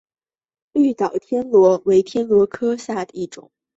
[0.71, 3.51] 绿岛天螺为天螺科天螺属下的一个种。